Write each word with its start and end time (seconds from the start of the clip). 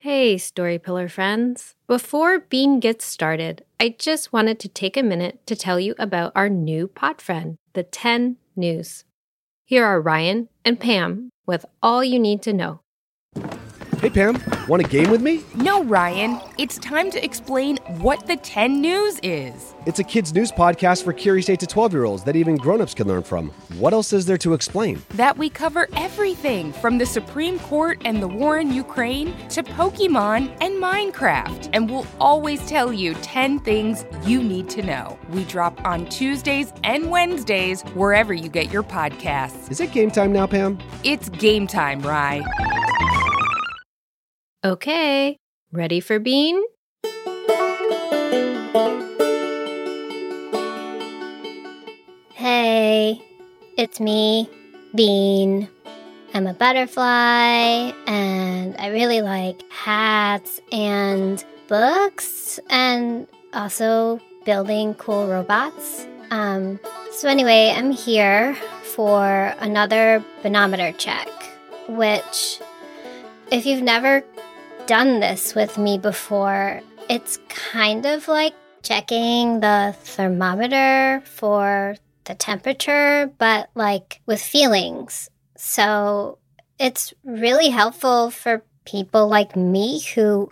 Hey, 0.00 0.36
Storypillar 0.36 1.10
friends. 1.10 1.74
Before 1.88 2.38
Bean 2.38 2.78
gets 2.78 3.04
started, 3.04 3.64
I 3.80 3.96
just 3.98 4.32
wanted 4.32 4.60
to 4.60 4.68
take 4.68 4.96
a 4.96 5.02
minute 5.02 5.44
to 5.46 5.56
tell 5.56 5.80
you 5.80 5.96
about 5.98 6.30
our 6.36 6.48
new 6.48 6.86
pod 6.86 7.20
friend, 7.20 7.56
the 7.72 7.82
10 7.82 8.36
News. 8.54 9.04
Here 9.64 9.84
are 9.84 10.00
Ryan 10.00 10.50
and 10.64 10.78
Pam 10.78 11.30
with 11.46 11.66
all 11.82 12.04
you 12.04 12.20
need 12.20 12.42
to 12.42 12.52
know. 12.52 12.78
Hey, 14.00 14.10
Pam, 14.10 14.40
want 14.68 14.80
a 14.84 14.88
game 14.88 15.10
with 15.10 15.20
me? 15.22 15.42
No, 15.56 15.82
Ryan. 15.82 16.40
It's 16.56 16.78
time 16.78 17.10
to 17.10 17.24
explain 17.24 17.78
what 17.98 18.28
the 18.28 18.36
10 18.36 18.80
News 18.80 19.18
is. 19.24 19.74
It's 19.86 19.98
a 19.98 20.04
kids' 20.04 20.32
news 20.32 20.52
podcast 20.52 21.02
for 21.02 21.12
curious 21.12 21.48
8 21.48 21.58
to 21.58 21.66
12 21.66 21.92
year 21.94 22.04
olds 22.04 22.22
that 22.22 22.36
even 22.36 22.54
grown 22.56 22.80
ups 22.80 22.94
can 22.94 23.08
learn 23.08 23.24
from. 23.24 23.48
What 23.76 23.92
else 23.92 24.12
is 24.12 24.24
there 24.24 24.38
to 24.38 24.54
explain? 24.54 25.02
That 25.14 25.36
we 25.36 25.50
cover 25.50 25.88
everything 25.96 26.72
from 26.74 26.98
the 26.98 27.06
Supreme 27.06 27.58
Court 27.58 28.00
and 28.04 28.22
the 28.22 28.28
war 28.28 28.58
in 28.58 28.72
Ukraine 28.72 29.34
to 29.48 29.64
Pokemon 29.64 30.56
and 30.60 30.80
Minecraft. 30.80 31.70
And 31.72 31.90
we'll 31.90 32.06
always 32.20 32.64
tell 32.68 32.92
you 32.92 33.14
10 33.14 33.58
things 33.60 34.04
you 34.22 34.40
need 34.40 34.68
to 34.70 34.82
know. 34.82 35.18
We 35.30 35.42
drop 35.44 35.84
on 35.84 36.06
Tuesdays 36.06 36.72
and 36.84 37.10
Wednesdays 37.10 37.82
wherever 37.94 38.32
you 38.32 38.48
get 38.48 38.72
your 38.72 38.84
podcasts. 38.84 39.68
Is 39.72 39.80
it 39.80 39.90
game 39.90 40.12
time 40.12 40.32
now, 40.32 40.46
Pam? 40.46 40.78
It's 41.02 41.28
game 41.30 41.66
time, 41.66 42.00
Rye. 42.02 42.44
Okay, 44.68 45.38
ready 45.72 45.98
for 45.98 46.18
Bean? 46.18 46.62
Hey, 52.34 53.18
it's 53.78 53.98
me, 53.98 54.46
Bean. 54.94 55.70
I'm 56.34 56.46
a 56.46 56.52
butterfly 56.52 57.92
and 58.06 58.76
I 58.78 58.88
really 58.88 59.22
like 59.22 59.62
hats 59.72 60.60
and 60.70 61.42
books 61.66 62.60
and 62.68 63.26
also 63.54 64.20
building 64.44 64.92
cool 64.96 65.28
robots. 65.28 66.06
Um, 66.30 66.78
so, 67.12 67.30
anyway, 67.30 67.72
I'm 67.74 67.90
here 67.90 68.54
for 68.82 69.54
another 69.60 70.22
Bean-o-meter 70.42 70.92
check, 70.98 71.30
which, 71.88 72.60
if 73.50 73.64
you've 73.64 73.82
never 73.82 74.22
done 74.88 75.20
this 75.20 75.54
with 75.54 75.76
me 75.76 75.98
before, 75.98 76.80
it's 77.10 77.38
kind 77.50 78.06
of 78.06 78.26
like 78.26 78.54
checking 78.82 79.60
the 79.60 79.94
thermometer 80.00 81.22
for 81.26 81.94
the 82.24 82.34
temperature, 82.34 83.30
but 83.36 83.68
like 83.74 84.22
with 84.24 84.40
feelings. 84.40 85.28
So 85.58 86.38
it's 86.78 87.12
really 87.22 87.68
helpful 87.68 88.30
for 88.30 88.64
people 88.86 89.28
like 89.28 89.54
me 89.54 90.00
who 90.14 90.50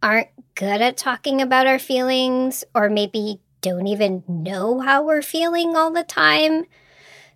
aren't 0.00 0.28
good 0.54 0.80
at 0.80 0.96
talking 0.96 1.42
about 1.42 1.66
our 1.66 1.80
feelings 1.80 2.62
or 2.76 2.88
maybe 2.88 3.40
don't 3.60 3.88
even 3.88 4.22
know 4.28 4.78
how 4.78 5.02
we're 5.02 5.20
feeling 5.20 5.74
all 5.74 5.90
the 5.90 6.04
time. 6.04 6.64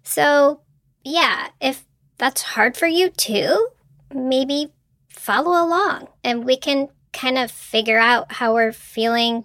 So, 0.04 0.60
yeah, 1.02 1.48
if 1.60 1.84
that's 2.16 2.42
hard 2.42 2.76
for 2.76 2.86
you 2.86 3.10
too, 3.10 3.70
maybe 4.14 4.70
follow 5.18 5.50
along 5.50 6.08
and 6.22 6.44
we 6.44 6.56
can 6.56 6.88
kind 7.12 7.36
of 7.36 7.50
figure 7.50 7.98
out 7.98 8.32
how 8.32 8.54
we're 8.54 8.72
feeling 8.72 9.44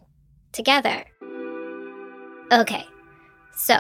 together. 0.52 1.04
Okay, 2.52 2.86
so 3.56 3.76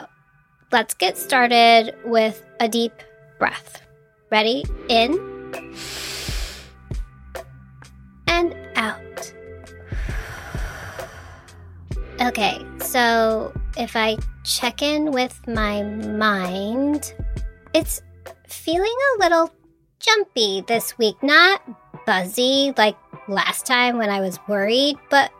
let's 0.71 0.93
get 0.95 1.17
started 1.17 1.95
with 2.03 2.43
a 2.59 2.67
deep 2.67 2.93
breath. 3.37 3.81
Ready? 4.31 4.65
In 4.89 5.11
and 8.27 8.55
out. 8.75 9.33
Okay, 12.19 12.65
so 12.79 13.53
if 13.77 13.95
I 13.95 14.17
check 14.43 14.81
in 14.81 15.11
with 15.11 15.39
my 15.47 15.83
mind, 15.83 17.13
it's 17.73 18.01
feeling 18.47 18.95
a 19.15 19.19
little 19.19 19.53
jumpy 19.99 20.63
this 20.67 20.97
week. 20.97 21.21
Not 21.21 21.61
buzzy 22.05 22.73
like 22.77 22.95
last 23.27 23.65
time 23.65 23.97
when 23.97 24.09
I 24.09 24.21
was 24.21 24.39
worried, 24.47 24.97
but 25.09 25.31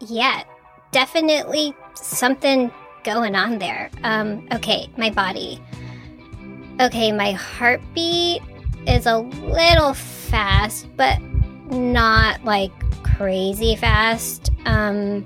yeah, 0.00 0.44
definitely 0.90 1.74
something 1.94 2.70
going 3.04 3.34
on 3.34 3.58
there. 3.58 3.90
Um, 4.04 4.46
okay, 4.52 4.88
my 4.96 5.10
body. 5.10 5.60
Okay, 6.80 7.12
my 7.12 7.32
heartbeat 7.32 8.42
is 8.86 9.06
a 9.06 9.18
little 9.18 9.94
fast, 9.94 10.88
but 10.96 11.20
not 11.70 12.44
like 12.44 12.72
crazy 13.02 13.76
fast. 13.76 14.50
Um, 14.64 15.24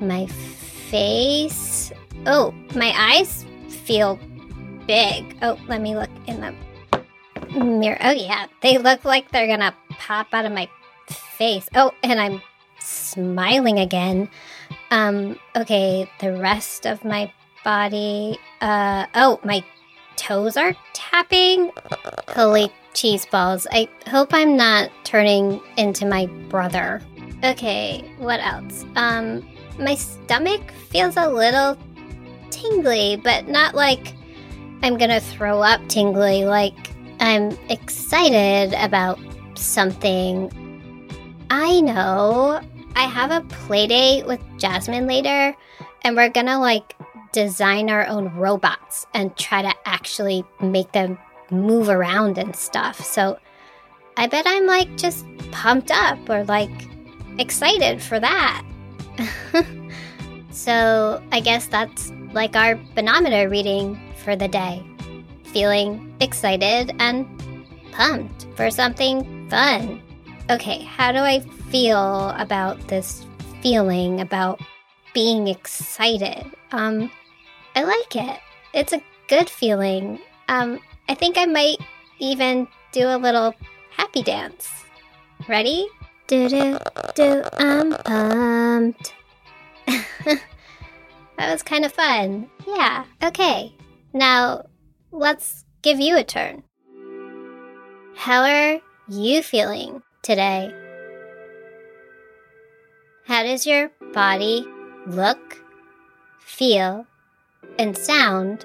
my 0.00 0.26
face. 0.26 1.92
Oh, 2.26 2.54
my 2.74 2.92
eyes 2.96 3.44
feel 3.68 4.18
big. 4.86 5.36
Oh, 5.42 5.58
let 5.68 5.80
me 5.80 5.94
look 5.94 6.10
in 6.26 6.40
the 6.40 7.58
mirror. 7.58 7.98
Oh, 8.02 8.10
yeah, 8.10 8.46
they 8.62 8.78
look 8.78 9.04
like 9.04 9.30
they're 9.30 9.46
gonna 9.46 9.74
pop 10.00 10.26
out 10.32 10.46
of 10.46 10.52
my 10.52 10.68
face. 11.08 11.68
Oh, 11.74 11.92
and 12.02 12.18
I'm 12.20 12.42
smiling 12.80 13.78
again. 13.78 14.28
Um, 14.90 15.38
okay, 15.54 16.10
the 16.20 16.32
rest 16.32 16.86
of 16.86 17.04
my 17.04 17.32
body. 17.62 18.38
Uh, 18.60 19.06
oh, 19.14 19.38
my 19.44 19.62
toes 20.16 20.56
are 20.56 20.74
tapping. 20.94 21.70
Holy 22.28 22.72
cheese 22.94 23.26
balls. 23.26 23.66
I 23.70 23.88
hope 24.08 24.32
I'm 24.32 24.56
not 24.56 24.90
turning 25.04 25.60
into 25.76 26.06
my 26.06 26.26
brother. 26.48 27.02
Okay, 27.44 28.04
what 28.18 28.40
else? 28.40 28.84
Um, 28.96 29.46
my 29.78 29.94
stomach 29.94 30.72
feels 30.88 31.16
a 31.16 31.28
little 31.28 31.78
tingly, 32.50 33.16
but 33.16 33.48
not 33.48 33.74
like 33.74 34.14
I'm 34.82 34.96
gonna 34.96 35.20
throw 35.20 35.62
up 35.62 35.80
tingly, 35.88 36.44
like 36.44 36.90
I'm 37.20 37.56
excited 37.68 38.74
about 38.74 39.18
something. 39.60 40.50
I 41.50 41.80
know 41.80 42.60
I 42.96 43.04
have 43.04 43.30
a 43.30 43.46
play 43.48 43.86
date 43.86 44.26
with 44.26 44.40
Jasmine 44.58 45.06
later, 45.06 45.54
and 46.02 46.16
we're 46.16 46.28
gonna 46.28 46.60
like 46.60 46.96
design 47.32 47.90
our 47.90 48.06
own 48.06 48.34
robots 48.34 49.06
and 49.14 49.36
try 49.36 49.62
to 49.62 49.72
actually 49.84 50.44
make 50.60 50.92
them 50.92 51.18
move 51.50 51.88
around 51.88 52.38
and 52.38 52.54
stuff. 52.54 53.00
So 53.04 53.38
I 54.16 54.26
bet 54.26 54.44
I'm 54.46 54.66
like 54.66 54.96
just 54.96 55.24
pumped 55.50 55.90
up 55.90 56.18
or 56.28 56.44
like 56.44 56.70
excited 57.38 58.02
for 58.02 58.20
that. 58.20 58.64
so 60.50 61.22
I 61.32 61.40
guess 61.40 61.66
that's 61.66 62.12
like 62.32 62.56
our 62.56 62.76
Bean-o-meter 62.94 63.48
reading 63.48 64.00
for 64.22 64.36
the 64.36 64.48
day. 64.48 64.84
Feeling 65.44 66.14
excited 66.20 66.94
and 66.98 67.26
pumped 67.92 68.46
for 68.56 68.70
something 68.70 69.39
fun. 69.50 70.00
Okay, 70.48 70.82
how 70.82 71.12
do 71.12 71.18
I 71.18 71.40
feel 71.70 72.30
about 72.30 72.78
this 72.88 73.26
feeling 73.62 74.20
about 74.20 74.60
being 75.12 75.48
excited? 75.48 76.44
Um, 76.72 77.10
I 77.74 77.82
like 77.82 78.16
it. 78.16 78.38
It's 78.72 78.92
a 78.92 79.02
good 79.28 79.50
feeling. 79.50 80.20
Um, 80.48 80.78
I 81.08 81.14
think 81.14 81.36
I 81.36 81.46
might 81.46 81.78
even 82.20 82.68
do 82.92 83.08
a 83.08 83.18
little 83.18 83.54
happy 83.90 84.22
dance. 84.22 84.70
Ready? 85.48 85.88
Do 86.28 86.48
do 86.48 86.78
do. 87.16 87.42
I'm 87.58 87.92
pumped. 87.92 89.14
that 89.86 90.40
was 91.38 91.62
kind 91.64 91.84
of 91.84 91.92
fun. 91.92 92.48
Yeah. 92.66 93.04
Okay. 93.22 93.74
Now 94.12 94.66
let's 95.10 95.64
give 95.82 95.98
you 95.98 96.16
a 96.16 96.24
turn. 96.24 96.62
Are 98.26 98.80
you 99.10 99.42
feeling 99.42 100.02
today? 100.22 100.72
How 103.26 103.42
does 103.42 103.66
your 103.66 103.90
body 104.12 104.64
look, 105.04 105.60
feel, 106.38 107.06
and 107.76 107.98
sound 107.98 108.64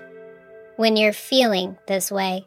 when 0.75 0.97
you're 0.97 1.13
feeling 1.13 1.77
this 1.87 2.11
way? 2.11 2.45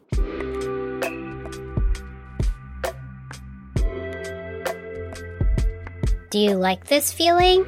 Do 6.29 6.39
you 6.39 6.51
like 6.51 6.87
this 6.87 7.11
feeling? 7.11 7.65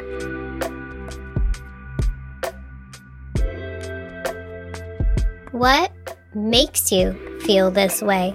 What 5.52 5.92
makes 6.34 6.90
you 6.90 7.40
feel 7.42 7.70
this 7.70 8.02
way? 8.02 8.34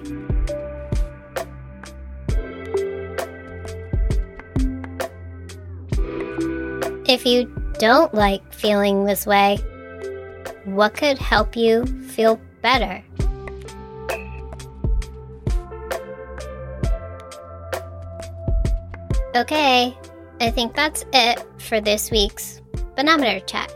If 7.07 7.25
you 7.25 7.45
don't 7.79 8.13
like 8.13 8.53
feeling 8.53 9.05
this 9.05 9.25
way, 9.25 9.55
what 10.65 10.93
could 10.93 11.17
help 11.17 11.55
you 11.55 11.85
feel 11.85 12.37
better? 12.61 13.01
Okay, 19.37 19.97
I 20.41 20.51
think 20.51 20.75
that's 20.75 21.05
it 21.13 21.45
for 21.59 21.79
this 21.79 22.11
week's 22.11 22.61
Bean-o-meter 22.97 23.39
Check. 23.45 23.71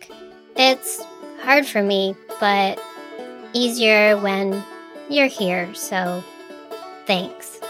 It's 0.56 1.05
hard 1.46 1.64
for 1.64 1.81
me, 1.81 2.16
but 2.40 2.76
easier 3.52 4.19
when 4.19 4.64
you're 5.08 5.28
here, 5.28 5.72
so 5.75 6.25
thanks. 7.06 7.60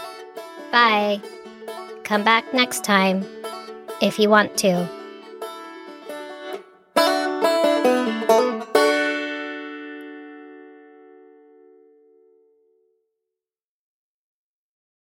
Bye. 0.71 1.21
Come 2.03 2.23
back 2.23 2.51
next 2.55 2.83
time 2.83 3.23
if 4.01 4.17
you 4.17 4.29
want 4.29 4.57
to. 4.57 4.96